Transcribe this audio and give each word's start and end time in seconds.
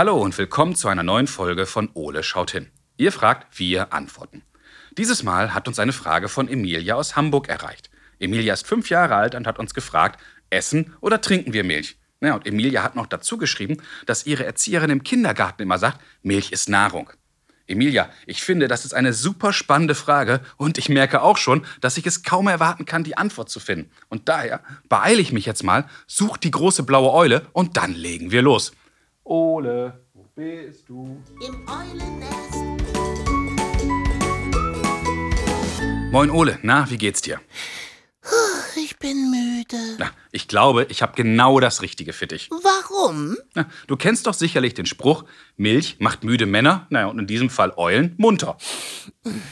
Hallo 0.00 0.16
und 0.16 0.38
willkommen 0.38 0.74
zu 0.74 0.88
einer 0.88 1.02
neuen 1.02 1.26
Folge 1.26 1.66
von 1.66 1.90
Ole 1.92 2.22
schaut 2.22 2.52
hin. 2.52 2.70
Ihr 2.96 3.12
fragt, 3.12 3.58
wir 3.58 3.92
antworten. 3.92 4.40
Dieses 4.96 5.22
Mal 5.22 5.52
hat 5.52 5.68
uns 5.68 5.78
eine 5.78 5.92
Frage 5.92 6.30
von 6.30 6.48
Emilia 6.48 6.94
aus 6.94 7.16
Hamburg 7.16 7.50
erreicht. 7.50 7.90
Emilia 8.18 8.54
ist 8.54 8.66
fünf 8.66 8.88
Jahre 8.88 9.16
alt 9.16 9.34
und 9.34 9.46
hat 9.46 9.58
uns 9.58 9.74
gefragt, 9.74 10.18
essen 10.48 10.94
oder 11.02 11.20
trinken 11.20 11.52
wir 11.52 11.64
Milch? 11.64 11.98
Ja, 12.22 12.34
und 12.34 12.46
Emilia 12.46 12.82
hat 12.82 12.96
noch 12.96 13.08
dazu 13.08 13.36
geschrieben, 13.36 13.76
dass 14.06 14.24
ihre 14.24 14.46
Erzieherin 14.46 14.88
im 14.88 15.02
Kindergarten 15.02 15.64
immer 15.64 15.76
sagt, 15.76 16.00
Milch 16.22 16.50
ist 16.50 16.70
Nahrung. 16.70 17.10
Emilia, 17.66 18.08
ich 18.24 18.42
finde, 18.42 18.68
das 18.68 18.86
ist 18.86 18.94
eine 18.94 19.12
super 19.12 19.52
spannende 19.52 19.94
Frage 19.94 20.40
und 20.56 20.78
ich 20.78 20.88
merke 20.88 21.20
auch 21.20 21.36
schon, 21.36 21.66
dass 21.82 21.98
ich 21.98 22.06
es 22.06 22.22
kaum 22.22 22.48
erwarten 22.48 22.86
kann, 22.86 23.04
die 23.04 23.18
Antwort 23.18 23.50
zu 23.50 23.60
finden. 23.60 23.90
Und 24.08 24.30
daher 24.30 24.62
beeile 24.88 25.20
ich 25.20 25.30
mich 25.30 25.44
jetzt 25.44 25.62
mal, 25.62 25.84
such 26.06 26.38
die 26.38 26.50
große 26.50 26.84
blaue 26.84 27.12
Eule 27.12 27.48
und 27.52 27.76
dann 27.76 27.92
legen 27.92 28.30
wir 28.30 28.40
los. 28.40 28.72
Ole, 29.32 29.92
wo 30.12 30.26
bist 30.34 30.88
du? 30.88 31.22
Im 31.46 31.64
Eulennest. 31.68 32.52
Moin 36.10 36.30
Ole, 36.32 36.58
na, 36.62 36.90
wie 36.90 36.98
geht's 36.98 37.20
dir? 37.20 37.38
Ich 38.74 38.98
bin 38.98 39.30
müde. 39.30 39.76
Na, 40.00 40.10
ich 40.32 40.48
glaube, 40.48 40.84
ich 40.88 41.00
habe 41.02 41.12
genau 41.14 41.60
das 41.60 41.80
Richtige 41.80 42.12
für 42.12 42.26
dich. 42.26 42.50
Warum? 42.50 43.36
Na, 43.54 43.66
du 43.86 43.96
kennst 43.96 44.26
doch 44.26 44.34
sicherlich 44.34 44.74
den 44.74 44.86
Spruch, 44.86 45.24
Milch 45.56 45.98
macht 46.00 46.24
müde 46.24 46.46
Männer, 46.46 46.88
naja, 46.90 47.06
und 47.06 47.20
in 47.20 47.28
diesem 47.28 47.50
Fall 47.50 47.72
Eulen 47.76 48.16
munter. 48.18 48.58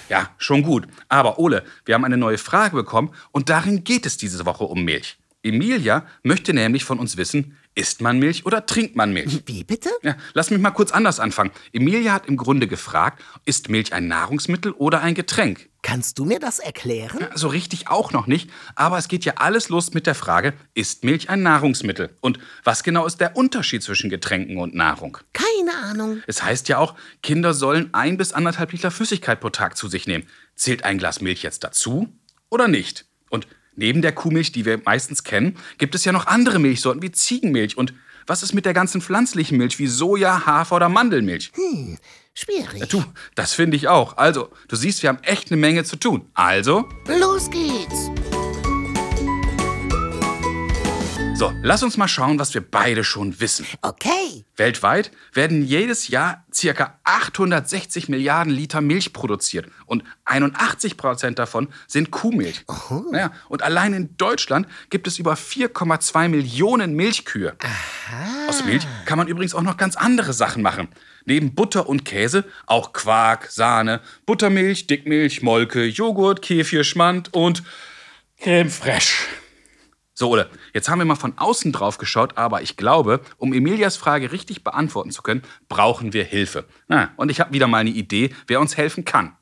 Ja, 0.08 0.30
schon 0.38 0.64
gut. 0.64 0.88
Aber 1.08 1.38
Ole, 1.38 1.62
wir 1.84 1.94
haben 1.94 2.04
eine 2.04 2.16
neue 2.16 2.38
Frage 2.38 2.74
bekommen 2.74 3.12
und 3.30 3.48
darin 3.48 3.84
geht 3.84 4.06
es 4.06 4.16
diese 4.16 4.44
Woche 4.44 4.64
um 4.64 4.82
Milch. 4.82 5.18
Emilia 5.42 6.06
möchte 6.22 6.52
nämlich 6.52 6.84
von 6.84 6.98
uns 6.98 7.16
wissen, 7.16 7.56
Isst 7.78 8.00
man 8.00 8.18
Milch 8.18 8.44
oder 8.44 8.66
trinkt 8.66 8.96
man 8.96 9.12
Milch? 9.12 9.44
Wie 9.46 9.62
bitte? 9.62 9.88
Ja, 10.02 10.16
lass 10.34 10.50
mich 10.50 10.60
mal 10.60 10.72
kurz 10.72 10.90
anders 10.90 11.20
anfangen. 11.20 11.52
Emilia 11.72 12.12
hat 12.12 12.26
im 12.26 12.36
Grunde 12.36 12.66
gefragt, 12.66 13.22
ist 13.44 13.68
Milch 13.68 13.92
ein 13.92 14.08
Nahrungsmittel 14.08 14.72
oder 14.72 15.00
ein 15.00 15.14
Getränk? 15.14 15.68
Kannst 15.82 16.18
du 16.18 16.24
mir 16.24 16.40
das 16.40 16.58
erklären? 16.58 17.18
Ja, 17.20 17.36
so 17.36 17.46
richtig 17.46 17.86
auch 17.86 18.10
noch 18.10 18.26
nicht, 18.26 18.50
aber 18.74 18.98
es 18.98 19.06
geht 19.06 19.24
ja 19.24 19.34
alles 19.36 19.68
los 19.68 19.94
mit 19.94 20.08
der 20.08 20.16
Frage, 20.16 20.54
ist 20.74 21.04
Milch 21.04 21.30
ein 21.30 21.44
Nahrungsmittel? 21.44 22.16
Und 22.20 22.40
was 22.64 22.82
genau 22.82 23.06
ist 23.06 23.20
der 23.20 23.36
Unterschied 23.36 23.84
zwischen 23.84 24.10
Getränken 24.10 24.56
und 24.56 24.74
Nahrung? 24.74 25.18
Keine 25.32 25.76
Ahnung. 25.84 26.20
Es 26.26 26.42
heißt 26.42 26.68
ja 26.68 26.78
auch, 26.78 26.96
Kinder 27.22 27.54
sollen 27.54 27.90
ein 27.94 28.16
bis 28.16 28.32
anderthalb 28.32 28.72
Liter 28.72 28.90
Flüssigkeit 28.90 29.38
pro 29.38 29.50
Tag 29.50 29.76
zu 29.76 29.86
sich 29.86 30.08
nehmen. 30.08 30.26
Zählt 30.56 30.82
ein 30.82 30.98
Glas 30.98 31.20
Milch 31.20 31.44
jetzt 31.44 31.62
dazu 31.62 32.08
oder 32.50 32.66
nicht? 32.66 33.04
Und 33.30 33.46
Neben 33.78 34.02
der 34.02 34.10
Kuhmilch, 34.10 34.50
die 34.50 34.64
wir 34.64 34.80
meistens 34.84 35.22
kennen, 35.22 35.56
gibt 35.78 35.94
es 35.94 36.04
ja 36.04 36.10
noch 36.10 36.26
andere 36.26 36.58
Milchsorten 36.58 37.00
wie 37.00 37.12
Ziegenmilch. 37.12 37.78
Und 37.78 37.94
was 38.26 38.42
ist 38.42 38.52
mit 38.52 38.66
der 38.66 38.74
ganzen 38.74 39.00
pflanzlichen 39.00 39.56
Milch 39.56 39.78
wie 39.78 39.86
Soja, 39.86 40.46
Hafer 40.46 40.76
oder 40.76 40.88
Mandelmilch? 40.88 41.52
Hm, 41.54 41.96
schwierig. 42.34 42.80
Ja, 42.80 42.86
du, 42.86 43.04
das 43.36 43.54
finde 43.54 43.76
ich 43.76 43.86
auch. 43.86 44.16
Also, 44.16 44.50
du 44.66 44.74
siehst, 44.74 45.04
wir 45.04 45.10
haben 45.10 45.22
echt 45.22 45.52
eine 45.52 45.60
Menge 45.60 45.84
zu 45.84 45.94
tun. 45.94 46.28
Also. 46.34 46.88
Los 47.06 47.48
geht's! 47.50 48.10
So, 51.38 51.52
lass 51.62 51.84
uns 51.84 51.96
mal 51.96 52.08
schauen, 52.08 52.40
was 52.40 52.52
wir 52.54 52.68
beide 52.68 53.04
schon 53.04 53.38
wissen. 53.38 53.64
Okay. 53.82 54.44
Weltweit 54.56 55.12
werden 55.32 55.64
jedes 55.64 56.08
Jahr 56.08 56.44
ca. 56.52 56.98
860 57.04 58.08
Milliarden 58.08 58.52
Liter 58.52 58.80
Milch 58.80 59.12
produziert 59.12 59.68
und 59.86 60.02
81 60.24 60.96
Prozent 60.96 61.38
davon 61.38 61.68
sind 61.86 62.10
Kuhmilch. 62.10 62.64
Oh. 62.66 63.04
Naja, 63.12 63.30
und 63.48 63.62
allein 63.62 63.92
in 63.92 64.16
Deutschland 64.16 64.66
gibt 64.90 65.06
es 65.06 65.20
über 65.20 65.34
4,2 65.34 66.26
Millionen 66.26 66.94
Milchkühe. 66.94 67.54
Aha. 67.60 68.48
Aus 68.48 68.64
Milch 68.64 68.84
kann 69.04 69.16
man 69.16 69.28
übrigens 69.28 69.54
auch 69.54 69.62
noch 69.62 69.76
ganz 69.76 69.94
andere 69.94 70.32
Sachen 70.32 70.60
machen. 70.60 70.88
Neben 71.24 71.54
Butter 71.54 71.88
und 71.88 72.04
Käse 72.04 72.46
auch 72.66 72.92
Quark, 72.92 73.46
Sahne, 73.52 74.00
Buttermilch, 74.26 74.88
Dickmilch, 74.88 75.42
Molke, 75.42 75.84
Joghurt, 75.84 76.42
Kefir, 76.42 76.82
Schmand 76.82 77.32
und 77.32 77.62
Creme 78.40 78.70
fraiche. 78.70 79.14
So, 80.18 80.30
Ole, 80.30 80.50
jetzt 80.74 80.88
haben 80.88 80.98
wir 80.98 81.04
mal 81.04 81.14
von 81.14 81.38
außen 81.38 81.70
drauf 81.70 81.96
geschaut, 81.96 82.36
aber 82.36 82.60
ich 82.60 82.76
glaube, 82.76 83.20
um 83.36 83.52
Emilias 83.52 83.96
Frage 83.96 84.32
richtig 84.32 84.64
beantworten 84.64 85.12
zu 85.12 85.22
können, 85.22 85.42
brauchen 85.68 86.12
wir 86.12 86.24
Hilfe. 86.24 86.64
Na, 86.88 87.12
und 87.14 87.30
ich 87.30 87.38
habe 87.38 87.52
wieder 87.52 87.68
mal 87.68 87.78
eine 87.78 87.90
Idee, 87.90 88.34
wer 88.48 88.60
uns 88.60 88.76
helfen 88.76 89.04
kann. 89.04 89.36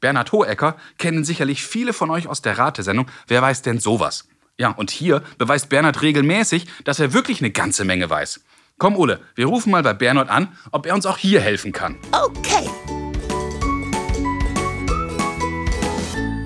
Bernhard 0.00 0.32
Hohecker 0.32 0.76
kennen 0.98 1.24
sicherlich 1.24 1.62
viele 1.62 1.92
von 1.92 2.10
euch 2.10 2.26
aus 2.26 2.42
der 2.42 2.58
Ratesendung. 2.58 3.06
Wer 3.28 3.40
weiß 3.40 3.62
denn 3.62 3.78
sowas? 3.78 4.26
Ja, 4.58 4.70
und 4.70 4.90
hier 4.90 5.22
beweist 5.38 5.68
Bernhard 5.68 6.02
regelmäßig, 6.02 6.66
dass 6.82 6.98
er 6.98 7.12
wirklich 7.12 7.38
eine 7.38 7.52
ganze 7.52 7.84
Menge 7.84 8.10
weiß. 8.10 8.40
Komm, 8.78 8.96
Ole, 8.96 9.20
wir 9.36 9.46
rufen 9.46 9.70
mal 9.70 9.84
bei 9.84 9.94
Bernhard 9.94 10.28
an, 10.28 10.58
ob 10.72 10.86
er 10.86 10.96
uns 10.96 11.06
auch 11.06 11.18
hier 11.18 11.40
helfen 11.40 11.70
kann. 11.70 11.98
Okay. 12.10 12.68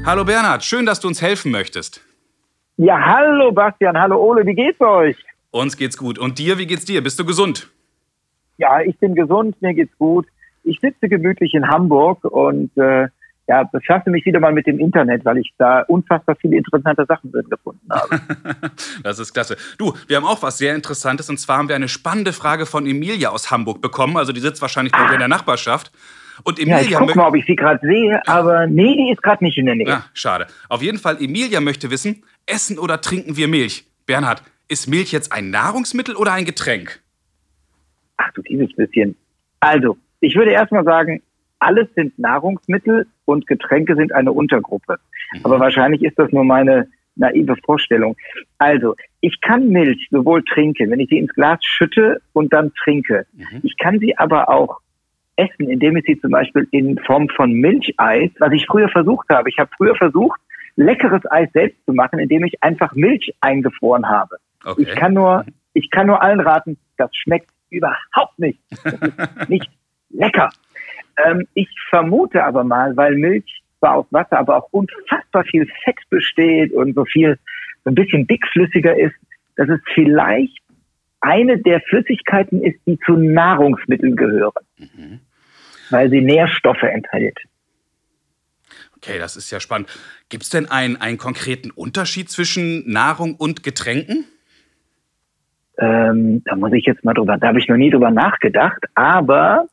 Hallo 0.05 0.27
Bernhard, 0.27 0.63
schön, 0.67 0.85
dass 0.85 1.01
du 1.01 1.09
uns 1.09 1.23
helfen 1.23 1.51
möchtest. 1.51 2.03
Ja, 2.81 2.97
hallo 3.05 3.51
Bastian, 3.51 3.99
hallo 3.99 4.23
Ole, 4.23 4.47
wie 4.47 4.55
geht's 4.55 4.81
euch? 4.81 5.17
Uns 5.51 5.77
geht's 5.77 5.99
gut. 5.99 6.17
Und 6.17 6.39
dir, 6.39 6.59
wie 6.59 6.67
geht's 6.67 6.85
dir? 6.85 7.03
Bist 7.03 7.19
du 7.19 7.25
gesund? 7.25 7.69
Ja, 8.57 8.81
ich 8.81 8.97
bin 8.99 9.17
gesund, 9.17 9.61
mir 9.61 9.75
geht's 9.75 9.99
gut. 9.99 10.27
Ich 10.63 10.79
sitze 10.79 11.09
gemütlich 11.09 11.55
in 11.55 11.67
Hamburg 11.67 12.23
und 12.23 12.71
äh, 12.77 13.09
ja, 13.49 13.65
befasse 13.65 14.11
mich 14.11 14.25
wieder 14.27 14.39
mal 14.39 14.53
mit 14.53 14.69
dem 14.69 14.79
Internet, 14.79 15.25
weil 15.25 15.39
ich 15.39 15.53
da 15.59 15.81
unfassbar 15.89 16.37
viele 16.37 16.57
interessante 16.57 17.05
Sachen 17.09 17.33
drin 17.33 17.49
gefunden 17.51 17.89
habe. 17.91 18.21
das 19.03 19.19
ist 19.19 19.35
klasse. 19.35 19.57
Du, 19.77 19.95
wir 20.07 20.17
haben 20.17 20.25
auch 20.25 20.43
was 20.43 20.59
sehr 20.59 20.77
Interessantes 20.77 21.29
und 21.29 21.41
zwar 21.41 21.59
haben 21.59 21.69
wir 21.69 21.75
eine 21.75 21.89
spannende 21.89 22.33
Frage 22.33 22.65
von 22.65 22.87
Emilia 22.87 23.31
aus 23.31 23.51
Hamburg 23.51 23.83
bekommen. 23.83 24.17
Also 24.17 24.31
die 24.31 24.41
sitzt 24.41 24.63
wahrscheinlich 24.63 24.93
bei 24.93 25.05
dir 25.05 25.15
in 25.15 25.19
der 25.19 25.27
Nachbarschaft. 25.27 25.91
Und 26.45 26.59
Emilia 26.59 26.81
ja, 26.81 26.89
ich 26.89 26.95
guck 26.95 27.17
mal, 27.17 27.29
ob 27.29 27.37
ich 27.37 27.47
sie 27.47 27.57
gerade 27.57 27.85
sehe, 27.87 28.21
aber 28.27 28.67
nee, 28.67 28.97
die 28.97 29.13
ist 29.13 29.23
gerade 29.23 29.45
nicht 29.45 29.59
in 29.59 29.67
der 29.67 29.75
Nähe. 29.75 29.89
Ja, 29.89 30.05
schade. 30.15 30.47
Auf 30.69 30.83
jeden 30.83 30.99
Fall, 30.99 31.17
Emilia 31.23 31.61
möchte 31.61 31.91
wissen, 31.91 32.25
essen 32.47 32.79
oder 32.79 33.01
trinken 33.01 33.37
wir 33.37 33.49
Milch? 33.49 33.85
Bernhard, 34.07 34.43
ist 34.69 34.89
Milch 34.89 35.13
jetzt 35.13 35.33
ein 35.33 35.51
Nahrungsmittel 35.51 36.17
oder 36.17 36.33
ein 36.33 36.45
Getränk? 36.45 37.01
Ach 38.17 38.31
du 38.35 38.43
dieses 38.43 38.75
bisschen. 38.75 39.17
Also, 39.61 39.97
ich 40.21 40.35
würde 40.35 40.53
erstmal 40.53 40.85
sagen, 40.85 41.23
alles 41.59 41.89
sind 41.95 42.19
Nahrungsmittel 42.19 43.07
und 43.25 43.47
Getränke 43.47 43.97
sind 43.97 44.13
eine 44.13 44.33
Untergruppe. 44.33 44.99
Mhm. 45.33 45.41
Aber 45.45 45.61
wahrscheinlich 45.61 46.03
ist 46.03 46.19
das 46.19 46.31
nur 46.33 46.45
meine 46.45 46.89
naive 47.17 47.57
Vorstellung. 47.65 48.17
Also, 48.59 48.95
ich 49.21 49.41
kann 49.41 49.69
Milch 49.69 50.09
sowohl 50.11 50.45
trinken, 50.45 50.91
wenn 50.91 51.01
ich 51.01 51.09
sie 51.09 51.19
ins 51.19 51.35
Glas 51.35 51.59
schütte 51.63 52.21
und 52.33 52.53
dann 52.53 52.73
trinke. 52.75 53.27
Mhm. 53.33 53.61
Ich 53.63 53.77
kann 53.77 53.99
sie 53.99 54.17
aber 54.17 54.49
auch 54.49 54.79
essen, 55.39 55.71
indem 55.71 55.97
ich 55.97 56.05
sie 56.05 56.21
zum 56.21 56.33
Beispiel 56.33 56.67
in 56.73 56.99
Form 56.99 57.29
von 57.29 57.53
Milcheis, 57.53 58.31
was 58.39 58.53
ich 58.53 58.67
früher 58.67 58.89
versucht 58.89 59.29
habe. 59.31 59.49
Ich 59.49 59.59
habe 59.59 59.71
früher 59.77 59.95
versucht, 59.95 60.41
leckeres 60.77 61.23
Eis 61.31 61.49
selbst 61.53 61.79
zu 61.87 61.93
machen, 61.93 62.19
indem 62.19 62.45
ich 62.45 62.63
einfach 62.63 62.95
Milch 62.95 63.33
eingefroren 63.41 64.09
habe. 64.09 64.37
Okay. 64.65 64.83
Ich 64.83 64.95
kann 64.97 65.15
nur, 65.15 65.45
ich 65.75 65.91
kann 65.91 66.09
nur 66.09 66.23
allen 66.23 66.41
raten, 66.41 66.77
das 66.97 67.11
schmeckt 67.15 67.51
überhaupt 67.71 68.39
nicht. 68.39 68.59
Das 68.85 68.95
ist 68.95 69.49
nicht 69.49 69.71
lecker. 70.11 70.51
Ähm, 71.25 71.47
ich 71.55 71.69
vermute 71.89 72.45
aber 72.45 72.65
mal, 72.65 72.97
weil 72.97 73.15
Milch 73.15 73.63
zwar 73.79 73.97
aus 73.97 74.07
Wasser, 74.11 74.39
aber 74.39 74.57
auch 74.57 74.69
unfassbar 74.73 75.45
viel 75.45 75.69
Fett 75.85 75.99
besteht 76.11 76.73
und 76.73 76.95
so 76.95 77.05
viel, 77.05 77.39
so 77.85 77.91
ein 77.91 77.95
bisschen 77.95 78.27
dickflüssiger 78.27 78.97
ist, 78.99 79.15
dass 79.57 79.69
es 79.69 79.81
vielleicht 79.95 80.59
eine 81.21 81.59
der 81.59 81.81
Flüssigkeiten 81.83 82.63
ist, 82.63 82.81
die 82.87 82.99
zu 83.05 83.13
Nahrungsmitteln 83.13 84.17
gehören. 84.17 84.65
Mhm 84.79 85.21
weil 85.91 86.11
sie 86.11 86.21
Nährstoffe 86.21 86.83
enthält. 86.83 87.39
Okay, 88.97 89.19
das 89.19 89.37
ist 89.37 89.51
ja 89.51 89.61
spannend. 89.61 89.89
Gibt 90.29 90.43
es 90.43 90.51
denn 90.51 90.71
einen, 90.71 90.97
einen 90.97 91.19
konkreten 91.19 91.71
Unterschied 91.71 92.31
zwischen 92.31 92.91
Nahrung 92.91 93.37
und 93.37 93.63
Getränken? 93.63 94.25
Ähm, 95.79 96.43
da 96.45 96.57
muss 96.57 96.73
ich 96.73 96.85
jetzt 96.85 97.05
mal 97.05 97.15
drüber, 97.15 97.39
da 97.39 97.49
habe 97.49 97.61
ich 97.61 97.69
noch 97.69 97.77
nie 97.77 97.91
drüber 97.91 98.11
nachgedacht, 98.11 98.85
aber 98.95 99.69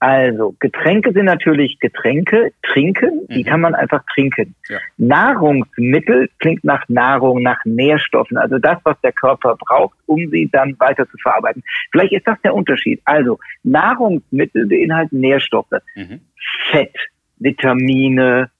also, 0.00 0.54
Getränke 0.60 1.12
sind 1.12 1.24
natürlich 1.24 1.80
Getränke, 1.80 2.52
trinken, 2.62 3.26
die 3.28 3.42
mhm. 3.42 3.44
kann 3.44 3.60
man 3.60 3.74
einfach 3.74 4.04
trinken. 4.14 4.54
Ja. 4.68 4.78
Nahrungsmittel 4.96 6.28
klingt 6.38 6.62
nach 6.62 6.88
Nahrung, 6.88 7.42
nach 7.42 7.64
Nährstoffen, 7.64 8.36
also 8.36 8.58
das, 8.58 8.78
was 8.84 9.00
der 9.00 9.12
Körper 9.12 9.56
braucht, 9.56 9.98
um 10.06 10.28
sie 10.30 10.48
dann 10.52 10.78
weiter 10.78 11.08
zu 11.08 11.16
verarbeiten. 11.18 11.64
Vielleicht 11.90 12.12
ist 12.12 12.28
das 12.28 12.40
der 12.42 12.54
Unterschied. 12.54 13.00
Also, 13.04 13.40
Nahrungsmittel 13.64 14.66
beinhalten 14.66 15.18
Nährstoffe, 15.18 15.66
mhm. 15.96 16.20
Fett, 16.70 16.94
Vitamine, 17.38 18.50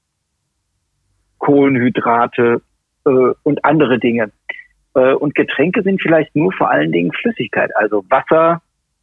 Kohlenhydrate 1.38 2.62
äh, 3.06 3.11
und 3.44 3.64
andere 3.64 4.00
Dinge. 4.00 4.32
Äh, 4.94 5.12
und 5.12 5.37
Getränke 5.37 5.82
sind 5.82 6.02
vielleicht 6.02 6.34
nur 6.34 6.52
vor 6.52 6.69
allen 6.69 6.91
Dingen 6.91 7.12
Flüssigkeit, 7.12 7.70
also 7.76 8.05
Wasser 8.08 8.61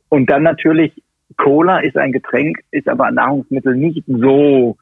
und 0.10 0.30
dann 0.30 0.44
natürlich 0.44 0.92
Cola 1.38 1.80
ist 1.80 1.98
ein 1.98 2.12
Getränk, 2.12 2.60
ist 2.72 2.88
aber 2.88 3.06
ein 3.06 3.16
Nahrungsmittel 3.16 3.76
nicht 3.76 4.04
so 4.08 4.78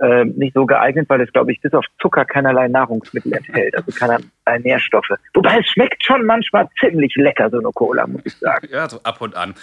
äh, 0.00 0.24
nicht 0.24 0.54
so 0.54 0.66
geeignet, 0.66 1.08
weil 1.08 1.20
es, 1.20 1.32
glaube 1.32 1.52
ich, 1.52 1.60
bis 1.60 1.72
auf 1.74 1.84
Zucker 2.00 2.24
keinerlei 2.24 2.68
Nahrungsmittel 2.68 3.32
enthält, 3.34 3.76
also 3.76 3.92
keinerlei 3.92 4.58
Nährstoffe. 4.62 5.10
Wobei 5.34 5.58
es 5.58 5.66
schmeckt 5.66 6.04
schon 6.04 6.24
manchmal 6.24 6.68
ziemlich 6.80 7.14
lecker, 7.16 7.50
so 7.50 7.58
eine 7.58 7.70
Cola, 7.72 8.06
muss 8.06 8.22
ich 8.24 8.34
sagen. 8.36 8.68
Ja, 8.70 8.88
so 8.88 9.00
ab 9.02 9.20
und 9.20 9.36
an. 9.36 9.54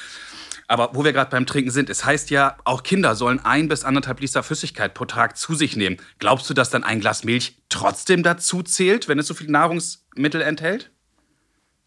Aber 0.67 0.89
wo 0.93 1.05
wir 1.05 1.13
gerade 1.13 1.31
beim 1.31 1.45
Trinken 1.45 1.71
sind, 1.71 1.89
es 1.89 2.05
heißt 2.05 2.29
ja, 2.29 2.57
auch 2.65 2.83
Kinder 2.83 3.15
sollen 3.15 3.39
ein 3.43 3.69
bis 3.69 3.85
anderthalb 3.85 4.19
Liter 4.19 4.43
Flüssigkeit 4.43 4.93
pro 4.93 5.05
Tag 5.05 5.37
zu 5.37 5.55
sich 5.55 5.77
nehmen. 5.77 5.97
Glaubst 6.19 6.49
du, 6.49 6.53
dass 6.53 6.69
dann 6.69 6.83
ein 6.83 6.99
Glas 6.99 7.23
Milch 7.23 7.55
trotzdem 7.69 8.21
dazu 8.21 8.63
zählt, 8.63 9.07
wenn 9.07 9.17
es 9.17 9.27
so 9.27 9.33
viel 9.33 9.49
Nahrungsmittel 9.49 10.41
enthält? 10.41 10.91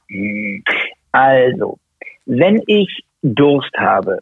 Hm, 0.09 0.65
Also, 1.13 1.79
wenn 2.25 2.63
ich 2.67 3.05
Durst 3.23 3.77
habe 3.77 4.21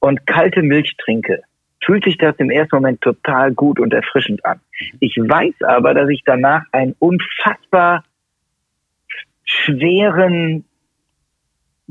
und 0.00 0.26
kalte 0.26 0.62
Milch 0.62 0.96
trinke, 0.96 1.42
fühlt 1.84 2.04
sich 2.04 2.18
das 2.18 2.36
im 2.36 2.50
ersten 2.50 2.76
Moment 2.76 3.00
total 3.00 3.52
gut 3.52 3.78
und 3.80 3.92
erfrischend 3.92 4.44
an. 4.44 4.60
Ich 4.98 5.16
weiß 5.16 5.62
aber, 5.62 5.94
dass 5.94 6.08
ich 6.08 6.22
danach 6.24 6.64
einen 6.72 6.94
unfassbar 6.98 8.04
schweren 9.44 10.64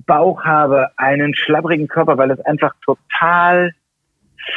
Bauch 0.05 0.43
habe, 0.43 0.91
einen 0.97 1.35
schlabbrigen 1.35 1.87
Körper, 1.87 2.17
weil 2.17 2.31
es 2.31 2.39
einfach 2.41 2.73
total 2.83 3.73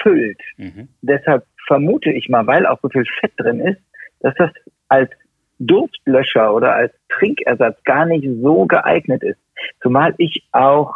füllt. 0.02 0.40
Mhm. 0.56 0.88
Deshalb 1.02 1.44
vermute 1.66 2.10
ich 2.10 2.28
mal, 2.28 2.46
weil 2.46 2.66
auch 2.66 2.78
so 2.80 2.88
viel 2.88 3.04
Fett 3.20 3.32
drin 3.36 3.60
ist, 3.60 3.80
dass 4.20 4.34
das 4.36 4.50
als 4.88 5.10
Durstlöscher 5.58 6.54
oder 6.54 6.74
als 6.74 6.92
Trinkersatz 7.08 7.82
gar 7.84 8.06
nicht 8.06 8.26
so 8.40 8.66
geeignet 8.66 9.22
ist. 9.22 9.38
Zumal 9.80 10.14
ich 10.18 10.44
auch, 10.52 10.94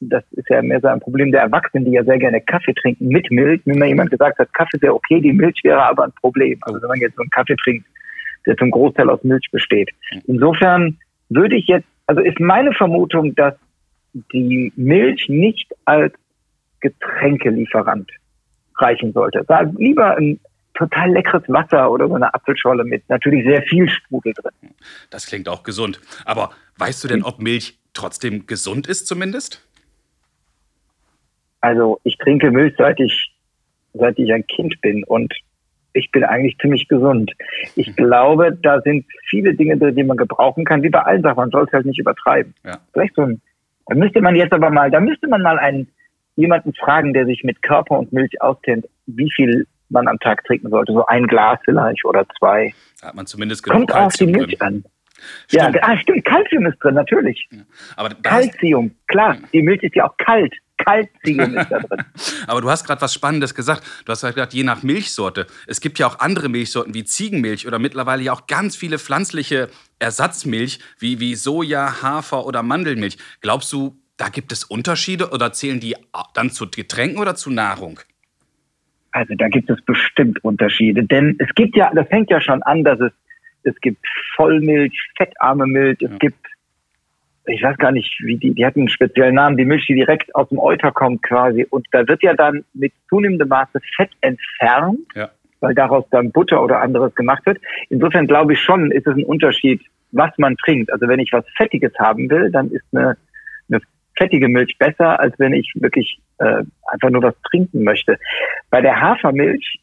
das 0.00 0.24
ist 0.32 0.48
ja 0.48 0.62
mehr 0.62 0.80
so 0.80 0.88
ein 0.88 1.00
Problem 1.00 1.30
der 1.30 1.42
Erwachsenen, 1.42 1.84
die 1.84 1.92
ja 1.92 2.04
sehr 2.04 2.18
gerne 2.18 2.40
Kaffee 2.40 2.72
trinken 2.74 3.08
mit 3.08 3.30
Milch. 3.30 3.60
Wenn 3.66 3.78
mir 3.78 3.88
jemand 3.88 4.10
gesagt 4.10 4.38
hat, 4.38 4.52
Kaffee 4.54 4.76
ist 4.76 4.82
ja 4.82 4.92
okay, 4.92 5.20
die 5.20 5.32
Milch 5.32 5.60
wäre 5.62 5.82
aber 5.82 6.04
ein 6.04 6.12
Problem. 6.12 6.58
Also 6.62 6.80
wenn 6.80 6.88
man 6.88 7.00
jetzt 7.00 7.16
so 7.16 7.22
einen 7.22 7.30
Kaffee 7.30 7.56
trinkt, 7.56 7.86
der 8.46 8.56
zum 8.56 8.70
Großteil 8.70 9.10
aus 9.10 9.22
Milch 9.22 9.46
besteht. 9.52 9.90
Insofern 10.26 10.98
würde 11.28 11.56
ich 11.56 11.66
jetzt, 11.66 11.86
also 12.06 12.22
ist 12.22 12.40
meine 12.40 12.72
Vermutung, 12.72 13.34
dass 13.34 13.54
die 14.32 14.72
Milch 14.76 15.28
nicht 15.28 15.70
als 15.84 16.14
Getränkelieferant 16.80 18.10
reichen 18.76 19.12
sollte. 19.12 19.44
Da 19.46 19.60
lieber 19.76 20.16
ein 20.16 20.40
total 20.74 21.12
leckeres 21.12 21.42
Wasser 21.48 21.90
oder 21.90 22.08
so 22.08 22.14
eine 22.14 22.32
Apfelscholle 22.32 22.84
mit 22.84 23.06
natürlich 23.10 23.44
sehr 23.44 23.62
viel 23.62 23.88
Sprudel 23.88 24.32
drin. 24.32 24.70
Das 25.10 25.26
klingt 25.26 25.48
auch 25.48 25.62
gesund. 25.62 26.00
Aber 26.24 26.50
weißt 26.78 27.04
du 27.04 27.08
denn, 27.08 27.22
ob 27.22 27.40
Milch 27.40 27.78
trotzdem 27.92 28.46
gesund 28.46 28.86
ist 28.86 29.06
zumindest? 29.06 29.62
Also 31.60 32.00
ich 32.04 32.16
trinke 32.18 32.50
Milch 32.50 32.74
seit 32.78 33.00
ich 33.00 33.32
seit 33.94 34.18
ich 34.18 34.32
ein 34.32 34.46
Kind 34.46 34.80
bin 34.80 35.04
und 35.04 35.34
ich 35.92 36.10
bin 36.12 36.22
eigentlich 36.24 36.56
ziemlich 36.58 36.86
gesund. 36.86 37.32
Ich 37.74 37.96
glaube, 37.96 38.56
da 38.62 38.80
sind 38.82 39.04
viele 39.28 39.54
Dinge 39.54 39.76
drin, 39.76 39.96
die 39.96 40.04
man 40.04 40.16
gebrauchen 40.16 40.64
kann, 40.64 40.82
wie 40.82 40.90
bei 40.90 41.00
allen 41.00 41.22
Sachen. 41.22 41.36
Man 41.36 41.50
soll 41.50 41.64
es 41.64 41.72
halt 41.72 41.86
nicht 41.86 41.98
übertreiben. 41.98 42.54
Ja. 42.64 42.78
Vielleicht 42.92 43.16
so 43.16 43.22
ein, 43.22 43.40
da 43.86 43.96
müsste 43.96 44.20
man 44.20 44.36
jetzt 44.36 44.52
aber 44.52 44.70
mal, 44.70 44.90
da 44.90 45.00
müsste 45.00 45.26
man 45.26 45.42
mal 45.42 45.58
einen 45.58 45.88
jemanden 46.36 46.72
fragen, 46.74 47.12
der 47.12 47.26
sich 47.26 47.42
mit 47.42 47.60
Körper 47.62 47.98
und 47.98 48.12
Milch 48.12 48.40
auskennt, 48.40 48.86
wie 49.06 49.30
viel 49.34 49.66
man 49.88 50.06
am 50.06 50.18
Tag 50.20 50.44
trinken 50.44 50.70
sollte. 50.70 50.92
So 50.92 51.04
ein 51.06 51.26
Glas 51.26 51.58
vielleicht 51.64 52.04
oder 52.04 52.24
zwei. 52.38 52.72
Da 53.00 53.08
hat 53.08 53.16
man 53.16 53.26
zumindest 53.26 53.64
genug 53.64 53.78
Kommt 53.78 53.92
auf 53.92 54.12
die 54.14 54.26
Kalzium 54.26 54.30
Milch 54.30 54.58
drin. 54.58 54.66
an. 54.68 54.84
Ja, 55.50 55.64
Stimmt. 55.68 55.84
ah, 55.84 55.98
stimmt. 55.98 56.24
Calcium 56.24 56.66
ist 56.66 56.78
drin, 56.78 56.94
natürlich. 56.94 57.48
Aber, 57.96 58.08
da 58.08 58.30
hast, 58.30 58.52
Calcium, 58.52 58.92
klar. 59.06 59.36
Die 59.52 59.60
Milch 59.62 59.82
ist 59.82 59.94
ja 59.94 60.08
auch 60.08 60.16
kalt. 60.16 60.54
Calcium 60.84 61.54
ist 61.56 61.70
da 61.70 61.78
drin. 61.80 62.04
aber 62.46 62.60
du 62.60 62.70
hast 62.70 62.84
gerade 62.86 63.00
was 63.00 63.14
Spannendes 63.14 63.54
gesagt. 63.54 63.82
Du 64.04 64.12
hast 64.12 64.22
gesagt, 64.22 64.52
je 64.54 64.62
nach 64.64 64.82
Milchsorte. 64.82 65.46
Es 65.66 65.80
gibt 65.80 65.98
ja 65.98 66.06
auch 66.06 66.18
andere 66.20 66.48
Milchsorten 66.48 66.94
wie 66.94 67.04
Ziegenmilch 67.04 67.66
oder 67.66 67.78
mittlerweile 67.78 68.22
ja 68.22 68.32
auch 68.32 68.46
ganz 68.46 68.76
viele 68.76 68.98
pflanzliche 68.98 69.68
Ersatzmilch 69.98 70.80
wie, 70.98 71.20
wie 71.20 71.34
Soja, 71.34 72.02
Hafer 72.02 72.46
oder 72.46 72.62
Mandelmilch. 72.62 73.18
Glaubst 73.40 73.72
du, 73.72 73.96
da 74.16 74.28
gibt 74.28 74.52
es 74.52 74.64
Unterschiede 74.64 75.30
oder 75.30 75.52
zählen 75.52 75.80
die 75.80 75.96
dann 76.34 76.50
zu 76.50 76.68
Getränken 76.70 77.18
oder 77.18 77.34
zu 77.34 77.50
Nahrung? 77.50 78.00
Also 79.12 79.34
da 79.34 79.48
gibt 79.48 79.70
es 79.70 79.80
bestimmt 79.82 80.42
Unterschiede, 80.44 81.02
denn 81.04 81.36
es 81.40 81.48
gibt 81.54 81.76
ja, 81.76 81.90
das 81.94 82.06
fängt 82.08 82.30
ja 82.30 82.40
schon 82.40 82.62
an, 82.62 82.84
dass 82.84 83.00
es 83.00 83.12
es 83.62 83.78
gibt 83.80 84.04
Vollmilch, 84.36 84.94
fettarme 85.16 85.66
Milch, 85.66 86.00
es 86.00 86.10
Ja. 86.10 86.16
gibt, 86.18 86.46
ich 87.46 87.62
weiß 87.62 87.76
gar 87.78 87.92
nicht, 87.92 88.12
wie 88.22 88.36
die, 88.36 88.54
die 88.54 88.64
hatten 88.66 88.80
einen 88.80 88.88
speziellen 88.88 89.34
Namen, 89.34 89.56
die 89.56 89.64
Milch, 89.64 89.86
die 89.86 89.94
direkt 89.94 90.34
aus 90.34 90.48
dem 90.50 90.58
Euter 90.58 90.92
kommt 90.92 91.22
quasi, 91.22 91.66
und 91.68 91.86
da 91.92 92.06
wird 92.06 92.22
ja 92.22 92.34
dann 92.34 92.64
mit 92.74 92.92
zunehmendem 93.08 93.48
Maße 93.48 93.80
Fett 93.96 94.10
entfernt, 94.20 95.00
Ja. 95.14 95.30
weil 95.60 95.74
daraus 95.74 96.04
dann 96.10 96.30
Butter 96.32 96.62
oder 96.62 96.80
anderes 96.80 97.14
gemacht 97.14 97.44
wird. 97.46 97.58
Insofern 97.88 98.26
glaube 98.26 98.52
ich 98.52 98.60
schon, 98.60 98.90
ist 98.90 99.06
es 99.06 99.16
ein 99.16 99.24
Unterschied, 99.24 99.82
was 100.12 100.30
man 100.38 100.56
trinkt. 100.56 100.92
Also 100.92 101.08
wenn 101.08 101.20
ich 101.20 101.32
was 101.32 101.44
Fettiges 101.56 101.92
haben 101.98 102.28
will, 102.30 102.50
dann 102.50 102.70
ist 102.70 102.84
eine, 102.92 103.16
eine 103.70 103.80
fettige 104.16 104.48
Milch 104.48 104.76
besser, 104.78 105.18
als 105.20 105.38
wenn 105.38 105.52
ich 105.54 105.72
wirklich 105.76 106.20
äh, 106.38 106.62
einfach 106.92 107.10
nur 107.10 107.22
was 107.22 107.34
trinken 107.50 107.84
möchte. 107.84 108.18
Bei 108.70 108.80
der 108.80 109.00
Hafermilch, 109.00 109.80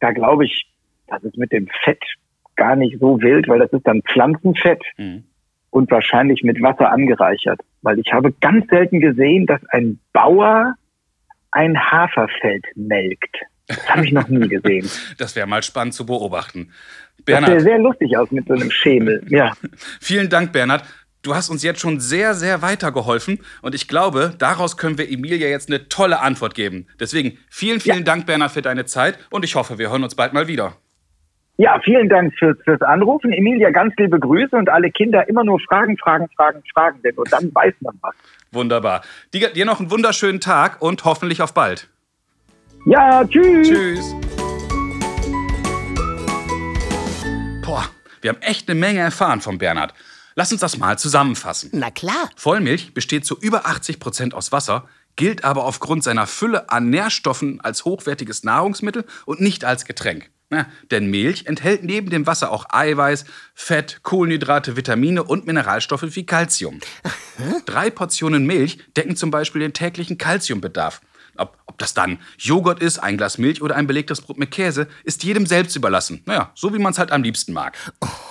da 0.00 0.10
glaube 0.12 0.46
ich, 0.46 0.66
das 1.06 1.22
ist 1.24 1.36
mit 1.36 1.52
dem 1.52 1.68
Fett 1.84 2.02
gar 2.56 2.76
nicht 2.76 2.98
so 2.98 3.20
wild, 3.20 3.46
weil 3.48 3.60
das 3.60 3.72
ist 3.72 3.86
dann 3.86 4.02
Pflanzenfett 4.02 4.82
Mhm. 4.96 5.24
Und 5.72 5.90
wahrscheinlich 5.90 6.42
mit 6.44 6.62
Wasser 6.62 6.92
angereichert. 6.92 7.60
Weil 7.80 7.98
ich 7.98 8.12
habe 8.12 8.32
ganz 8.40 8.68
selten 8.68 9.00
gesehen, 9.00 9.46
dass 9.46 9.60
ein 9.70 9.98
Bauer 10.12 10.74
ein 11.50 11.76
Haferfeld 11.76 12.64
melkt. 12.76 13.36
Das 13.66 13.88
habe 13.88 14.04
ich 14.04 14.12
noch 14.12 14.28
nie 14.28 14.48
gesehen. 14.48 14.88
Das 15.18 15.34
wäre 15.34 15.46
mal 15.46 15.62
spannend 15.62 15.94
zu 15.94 16.06
beobachten. 16.06 16.72
Das 17.16 17.24
Bernhard, 17.24 17.52
sähe 17.52 17.60
sehr 17.60 17.78
lustig 17.78 18.16
aus 18.16 18.30
mit 18.30 18.46
so 18.46 18.54
einem 18.54 18.70
Schemel. 18.70 19.24
Ja. 19.28 19.52
Vielen 20.00 20.28
Dank, 20.28 20.52
Bernhard. 20.52 20.84
Du 21.22 21.34
hast 21.34 21.48
uns 21.48 21.62
jetzt 21.62 21.80
schon 21.80 22.00
sehr, 22.00 22.34
sehr 22.34 22.62
weitergeholfen 22.62 23.38
und 23.62 23.74
ich 23.74 23.86
glaube, 23.86 24.34
daraus 24.38 24.76
können 24.76 24.98
wir 24.98 25.08
Emilia 25.08 25.48
jetzt 25.48 25.68
eine 25.68 25.88
tolle 25.88 26.20
Antwort 26.20 26.54
geben. 26.54 26.88
Deswegen 26.98 27.38
vielen, 27.48 27.80
vielen 27.80 28.04
Dank, 28.04 28.26
Bernhard, 28.26 28.50
für 28.50 28.62
deine 28.62 28.86
Zeit 28.86 29.18
und 29.30 29.44
ich 29.44 29.54
hoffe, 29.54 29.78
wir 29.78 29.90
hören 29.90 30.02
uns 30.02 30.16
bald 30.16 30.32
mal 30.32 30.48
wieder. 30.48 30.76
Ja, 31.58 31.78
vielen 31.84 32.08
Dank 32.08 32.32
fürs, 32.38 32.56
fürs 32.64 32.80
Anrufen. 32.80 33.32
Emilia, 33.32 33.70
ganz 33.70 33.94
liebe 33.98 34.18
Grüße 34.18 34.56
und 34.56 34.70
alle 34.70 34.90
Kinder 34.90 35.28
immer 35.28 35.44
nur 35.44 35.60
Fragen, 35.60 35.98
Fragen, 35.98 36.28
Fragen, 36.34 36.62
Fragen, 36.72 37.00
denn 37.02 37.14
nur 37.14 37.26
dann 37.26 37.54
weiß 37.54 37.74
man 37.80 37.98
was. 38.00 38.14
Wunderbar. 38.52 39.02
Dir, 39.34 39.52
dir 39.52 39.66
noch 39.66 39.78
einen 39.78 39.90
wunderschönen 39.90 40.40
Tag 40.40 40.80
und 40.80 41.04
hoffentlich 41.04 41.42
auf 41.42 41.52
bald. 41.52 41.88
Ja, 42.86 43.22
tschüss. 43.24 43.68
Tschüss. 43.68 44.14
Boah, 47.64 47.84
wir 48.22 48.30
haben 48.30 48.40
echt 48.40 48.68
eine 48.68 48.80
Menge 48.80 49.00
erfahren 49.00 49.40
von 49.40 49.58
Bernhard. 49.58 49.94
Lass 50.34 50.50
uns 50.50 50.62
das 50.62 50.78
mal 50.78 50.98
zusammenfassen. 50.98 51.70
Na 51.74 51.90
klar. 51.90 52.30
Vollmilch 52.36 52.94
besteht 52.94 53.26
zu 53.26 53.38
über 53.38 53.66
80 53.66 54.00
Prozent 54.00 54.34
aus 54.34 54.52
Wasser, 54.52 54.88
gilt 55.16 55.44
aber 55.44 55.64
aufgrund 55.64 56.04
seiner 56.04 56.26
Fülle 56.26 56.70
an 56.70 56.90
Nährstoffen 56.90 57.60
als 57.60 57.84
hochwertiges 57.84 58.44
Nahrungsmittel 58.44 59.04
und 59.24 59.40
nicht 59.40 59.64
als 59.64 59.84
Getränk. 59.84 60.30
Na, 60.50 60.66
denn 60.90 61.06
Milch 61.06 61.46
enthält 61.46 61.82
neben 61.82 62.10
dem 62.10 62.26
Wasser 62.26 62.52
auch 62.52 62.66
Eiweiß, 62.68 63.24
Fett, 63.54 64.00
Kohlenhydrate, 64.02 64.76
Vitamine 64.76 65.24
und 65.24 65.46
Mineralstoffe 65.46 66.04
wie 66.14 66.26
Calcium. 66.26 66.80
Drei 67.64 67.88
Portionen 67.88 68.44
Milch 68.44 68.78
decken 68.94 69.16
zum 69.16 69.30
Beispiel 69.30 69.62
den 69.62 69.72
täglichen 69.72 70.18
Calciumbedarf. 70.18 71.00
Ob, 71.36 71.56
ob 71.66 71.78
das 71.78 71.94
dann 71.94 72.18
Joghurt 72.38 72.80
ist, 72.80 72.98
ein 72.98 73.16
Glas 73.16 73.38
Milch 73.38 73.62
oder 73.62 73.76
ein 73.76 73.86
belegtes 73.86 74.20
Brot 74.20 74.38
mit 74.38 74.50
Käse, 74.50 74.86
ist 75.04 75.24
jedem 75.24 75.46
selbst 75.46 75.74
überlassen. 75.76 76.22
Naja, 76.26 76.50
so 76.54 76.74
wie 76.74 76.78
man 76.78 76.92
es 76.92 76.98
halt 76.98 77.10
am 77.10 77.22
liebsten 77.22 77.52
mag. 77.52 77.76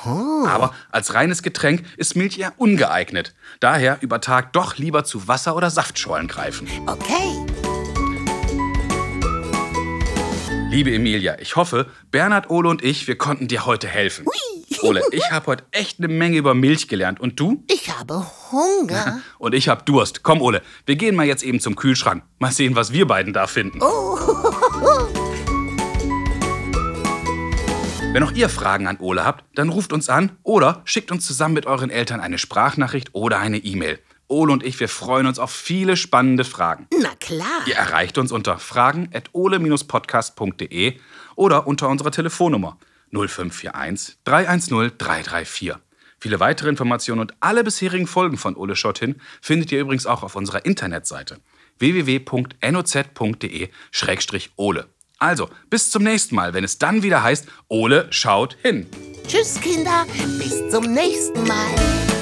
Aber 0.03 0.73
als 0.91 1.13
reines 1.13 1.41
Getränk 1.41 1.83
ist 1.97 2.15
Milch 2.15 2.39
eher 2.39 2.53
ungeeignet. 2.57 3.33
Daher 3.59 3.97
über 4.01 4.21
Tag 4.21 4.53
doch 4.53 4.77
lieber 4.77 5.03
zu 5.03 5.27
Wasser- 5.27 5.55
oder 5.55 5.69
Saftschorlen 5.69 6.27
greifen. 6.27 6.67
Okay. 6.85 7.45
Liebe 10.69 10.93
Emilia, 10.93 11.37
ich 11.39 11.57
hoffe, 11.57 11.87
Bernhard, 12.11 12.49
Ole 12.49 12.69
und 12.69 12.81
ich, 12.81 13.07
wir 13.07 13.17
konnten 13.17 13.49
dir 13.49 13.65
heute 13.65 13.87
helfen. 13.87 14.25
Ole, 14.83 15.01
ich 15.11 15.31
habe 15.31 15.47
heute 15.47 15.63
echt 15.71 15.97
eine 15.99 16.07
Menge 16.07 16.37
über 16.37 16.53
Milch 16.55 16.87
gelernt. 16.87 17.19
Und 17.19 17.39
du? 17.39 17.63
Ich 17.67 17.95
habe 17.95 18.25
Hunger. 18.51 19.21
Und 19.37 19.53
ich 19.53 19.69
habe 19.69 19.83
Durst. 19.83 20.23
Komm, 20.23 20.41
Ole, 20.41 20.63
wir 20.85 20.95
gehen 20.95 21.15
mal 21.15 21.25
jetzt 21.25 21.43
eben 21.43 21.59
zum 21.59 21.75
Kühlschrank. 21.75 22.23
Mal 22.39 22.51
sehen, 22.51 22.75
was 22.75 22.91
wir 22.91 23.05
beiden 23.07 23.33
da 23.33 23.45
finden. 23.47 23.79
Wenn 28.13 28.23
auch 28.23 28.31
ihr 28.31 28.49
Fragen 28.49 28.87
an 28.87 28.97
Ole 28.99 29.23
habt, 29.23 29.45
dann 29.55 29.69
ruft 29.69 29.93
uns 29.93 30.09
an 30.09 30.31
oder 30.43 30.81
schickt 30.83 31.11
uns 31.11 31.25
zusammen 31.25 31.53
mit 31.53 31.65
euren 31.65 31.89
Eltern 31.89 32.19
eine 32.19 32.37
Sprachnachricht 32.37 33.11
oder 33.13 33.39
eine 33.39 33.59
E-Mail. 33.59 33.99
Ole 34.27 34.51
und 34.51 34.65
ich, 34.65 34.77
wir 34.79 34.89
freuen 34.89 35.27
uns 35.27 35.39
auf 35.39 35.51
viele 35.51 35.95
spannende 35.95 36.43
Fragen. 36.43 36.87
Na 37.01 37.11
klar. 37.19 37.61
Ihr 37.67 37.75
erreicht 37.75 38.17
uns 38.17 38.31
unter 38.31 38.57
fragen.ole-podcast.de 38.57 40.97
oder 41.35 41.67
unter 41.67 41.89
unserer 41.89 42.11
Telefonnummer 42.11 42.77
0541 43.11 44.17
310 44.23 44.97
334. 44.97 45.73
Viele 46.19 46.39
weitere 46.39 46.69
Informationen 46.69 47.21
und 47.21 47.33
alle 47.39 47.63
bisherigen 47.63 48.07
Folgen 48.07 48.37
von 48.37 48.55
Ole 48.55 48.75
Schottin 48.75 49.19
findet 49.41 49.71
ihr 49.71 49.79
übrigens 49.79 50.05
auch 50.05 50.21
auf 50.23 50.35
unserer 50.35 50.65
Internetseite 50.65 51.39
www.noz.de-ole. 51.79 52.59
Also, 55.17 55.49
bis 55.69 55.91
zum 55.91 56.03
nächsten 56.03 56.35
Mal, 56.35 56.53
wenn 56.53 56.63
es 56.63 56.77
dann 56.77 57.03
wieder 57.03 57.23
heißt, 57.23 57.47
Ole 57.67 58.07
schaut 58.11 58.55
hin. 58.61 58.87
Tschüss, 59.27 59.59
Kinder. 59.61 60.05
Bis 60.37 60.69
zum 60.69 60.93
nächsten 60.93 61.43
Mal. 61.47 62.20